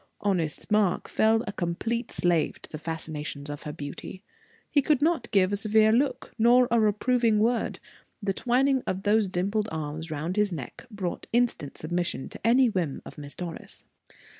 Honest 0.21 0.71
Mark 0.71 1.07
fell 1.07 1.43
a 1.45 1.51
complete 1.53 2.09
slave 2.09 2.59
to 2.63 2.71
the 2.71 2.79
fascinations 2.79 3.51
of 3.51 3.61
her 3.61 3.71
beauty: 3.71 4.23
he 4.67 4.81
could 4.81 4.99
not 4.99 5.29
give 5.29 5.53
a 5.53 5.55
severe 5.55 5.91
look, 5.91 6.33
nor 6.39 6.67
a 6.71 6.79
reproving 6.79 7.37
word: 7.37 7.79
the 8.19 8.33
twining 8.33 8.81
of 8.87 9.03
those 9.03 9.27
dimpled 9.27 9.69
arms 9.71 10.09
around 10.09 10.37
his 10.37 10.51
neck 10.51 10.87
brought 10.89 11.27
instant 11.31 11.77
submission 11.77 12.29
to 12.29 12.39
any 12.43 12.67
whim 12.67 13.03
of 13.05 13.19
Miss 13.19 13.35
Doris. 13.35 13.83